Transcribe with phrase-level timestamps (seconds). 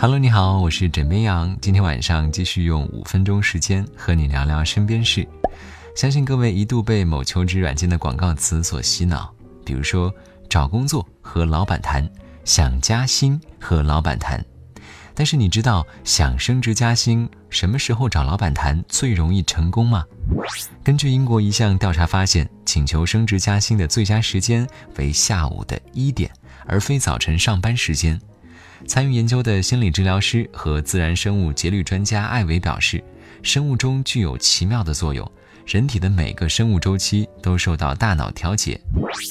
[0.00, 1.58] Hello，你好，我是枕边羊。
[1.60, 5.26] 今天晚上继续用五分钟时间和你聊聊身边事。
[5.96, 9.34] 相信各位一度被某求职软件的广告词所洗脑，
[9.64, 10.14] 比如说
[10.48, 12.08] 找工作和老板谈，
[12.44, 14.40] 想加薪和老板谈。
[15.16, 20.04] 但是你知道想升职加薪什么时候找老板谈最容易成功吗？
[20.84, 24.64] 根据英国一项调查发现，请求升职加薪的最佳时间
[24.96, 26.30] 为下午的一点，
[26.66, 28.16] 而非早晨上班时间。
[28.86, 33.02] 参与研究的心理治疗师和自然生物节律专家艾维表示，
[33.42, 35.30] 生物钟具有奇妙的作用，
[35.66, 38.80] 人体的每个生物周期都受到大脑调节。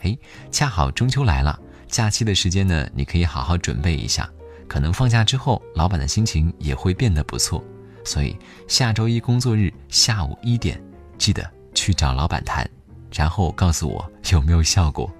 [0.00, 0.18] 嘿，
[0.50, 4.28] 恰好中秋来了，假期的时间呢，你可以好好准备一下。
[4.68, 7.62] 可能放假之后，老板的心情也会变得不错，
[8.04, 8.36] 所以
[8.68, 10.82] 下周一工作日下午一点，
[11.18, 12.66] 记得去找老板谈，
[13.12, 15.12] 然后告诉我有没有效果。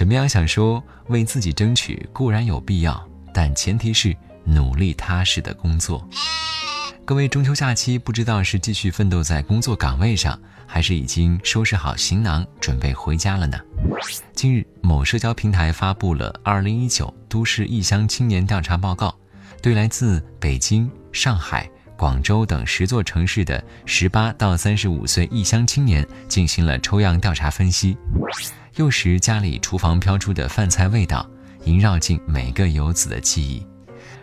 [0.00, 0.26] 怎么样？
[0.26, 6.08] 想说为自己争取固然有必要，但前提是努力踏实的工作。
[7.04, 13.60] 各位中秋假期，不知道是继续奋斗在工作岗位上，还是已经收拾好行囊准备回家了呢？
[14.34, 19.08] 近日，某社交平台发布了《二零一九都市异乡青年调查报告》，
[19.60, 27.98] 对来自北京、上海、广州等十座城市的十八到三十五岁异乡青年进行了抽样调查分析。
[28.80, 31.28] 幼时家里厨房飘出的饭菜味道，
[31.64, 33.62] 萦绕进每个游子的记忆。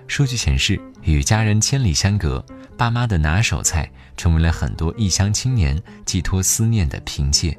[0.07, 2.43] 数据显示，与家人千里相隔，
[2.75, 7.55] 爸妈的拿手菜成为了很多异乡青年寄托思念的凭借。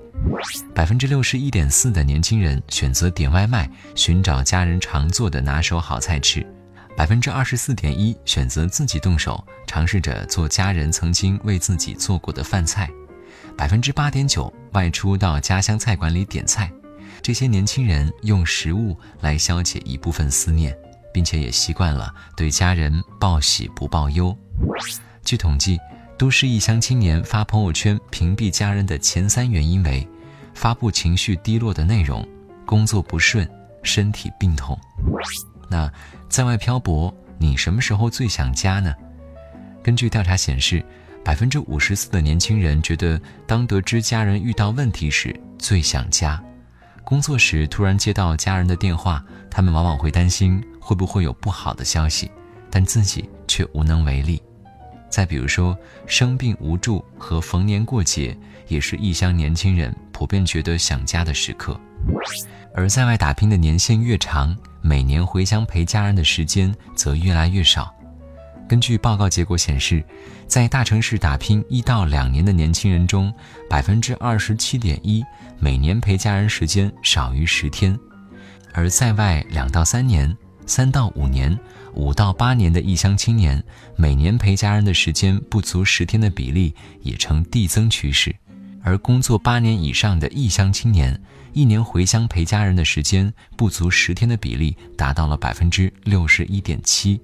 [0.75, 6.43] 百分之六十一点四的年轻人选择点外卖，寻找家人常做的拿手好菜吃；
[6.97, 12.89] 百分之二十四点一选择自己动手，尝试着做家人曾经为自己做过的饭菜；
[13.57, 16.69] 百分之八点九外出到家乡菜馆里点菜。
[17.23, 20.77] 这些年轻人用食物来消解一部分思念，
[21.13, 24.37] 并且也习惯了对家人报喜不报忧。
[25.25, 25.79] 据统计。
[26.19, 30.05] 都市异乡青年发朋友圈屏蔽家人的前三原因为：
[30.53, 32.27] 发布情绪低落的内容、
[32.67, 33.49] 工作不顺、
[33.85, 34.77] 身体病痛。
[35.69, 35.89] 那
[36.29, 38.93] 在外漂泊，你什么时候最想家呢？
[39.81, 40.85] 根据调查显示，
[41.25, 46.43] 百分之五十四的年轻人觉得，当得知家人遇到问题时最想家。
[47.09, 52.31] 工作时突然接到家人的电话，他们往往会担心会不会有不好的消息，
[52.71, 54.43] 但自己却无能为力。
[55.09, 55.75] 再比如说，
[56.07, 58.37] 生病无助和逢年过节，
[58.67, 61.81] 也是异乡年轻人普遍觉得想家的时刻。
[62.75, 67.91] 而在外打拼的年限越长，每年回乡陪家人的时间则越来越少。
[68.69, 70.05] 根据报告结果显示，
[70.47, 73.33] 在大城市打拼一到两年的年轻人中，
[73.69, 75.25] 百分之二十七点一
[75.59, 77.97] 每年陪家人时间少于十天；
[78.75, 80.37] 而在外两到三年、
[80.67, 81.59] 三到五年。
[81.95, 83.61] 五到八年的异乡青年，
[83.97, 88.33] 每年陪家人的时间不足十天的比例也呈递增趋势，
[88.85, 91.21] 而工作八年以上的异乡青年，
[91.55, 97.21] 一年回乡陪家人的时间不足十天的比例达到了百分之六十一点七。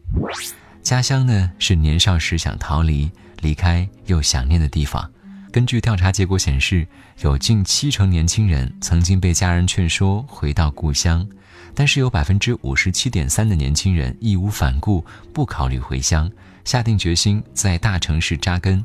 [0.85, 5.11] 家乡呢，是年少时想逃离、离开又想念的地方。
[5.51, 6.87] 根据调查结果显示，
[7.23, 11.27] 有近七成年轻人曾经被家人劝说回到故乡。
[11.73, 15.03] 但是有百分之五十七点三的年轻人义无反顾，
[15.33, 16.31] 不考虑回乡，
[16.67, 18.85] 下定决心在大城市扎根。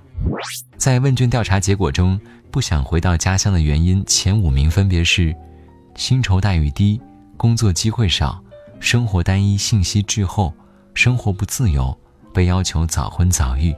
[0.78, 2.18] 在问卷调查结果中，
[2.50, 5.36] 不想回到家乡的原因前五名分别是：
[5.96, 7.00] 薪酬待遇低、
[7.36, 8.42] 工作机会少、
[8.80, 10.54] 生活单一、信息滞后、
[11.00, 11.98] 生活不自由、
[12.34, 13.74] 被要求早婚早育。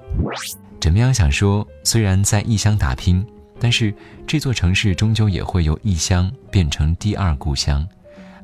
[0.80, 3.24] 怎么样想说，虽然在异乡打拼，
[3.59, 3.94] 但是
[4.26, 7.88] 这座城市终究也会由异乡变成第二故乡。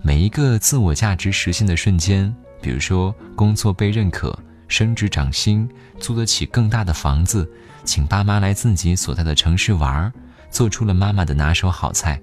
[0.04, 5.68] 每一个自我价值实现的瞬间，比如说工作被认可、升职涨薪、
[6.00, 7.50] 租得起更大的房子、
[7.84, 10.14] 请爸妈来自己所在的城市玩儿、
[10.52, 12.22] 做出了妈妈的拿手好菜，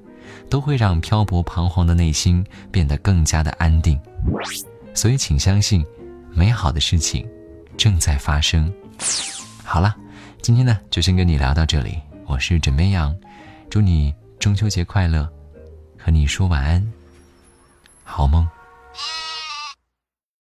[0.48, 3.98] 都会让漂泊彷徨的内心变得更加的安定。
[4.94, 5.84] 所以，请相信，
[6.34, 7.28] 美好的事情
[7.76, 8.72] 正在发生。
[9.62, 9.94] 好了，
[10.42, 12.00] 今天呢就先跟你聊到这里。
[12.26, 13.16] 我是枕边羊，
[13.70, 15.30] 祝你中秋节快乐，
[15.96, 16.84] 和你说晚安。
[18.02, 18.46] 好梦。